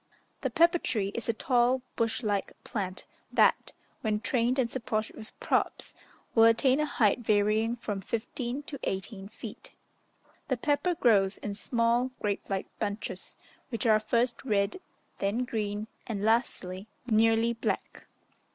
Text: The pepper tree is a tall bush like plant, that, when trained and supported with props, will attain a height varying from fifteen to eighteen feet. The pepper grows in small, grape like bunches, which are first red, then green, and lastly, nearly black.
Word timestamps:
The 0.41 0.49
pepper 0.49 0.79
tree 0.79 1.09
is 1.13 1.29
a 1.29 1.33
tall 1.33 1.83
bush 1.95 2.23
like 2.23 2.53
plant, 2.63 3.05
that, 3.31 3.71
when 4.01 4.19
trained 4.19 4.57
and 4.57 4.67
supported 4.67 5.15
with 5.15 5.39
props, 5.39 5.93
will 6.33 6.45
attain 6.45 6.79
a 6.79 6.87
height 6.87 7.19
varying 7.19 7.75
from 7.75 8.01
fifteen 8.01 8.63
to 8.63 8.79
eighteen 8.85 9.27
feet. 9.27 9.73
The 10.47 10.57
pepper 10.57 10.95
grows 10.95 11.37
in 11.37 11.53
small, 11.53 12.09
grape 12.19 12.49
like 12.49 12.65
bunches, 12.79 13.37
which 13.69 13.85
are 13.85 13.99
first 13.99 14.43
red, 14.43 14.81
then 15.19 15.45
green, 15.45 15.85
and 16.07 16.23
lastly, 16.25 16.87
nearly 17.05 17.53
black. 17.53 18.07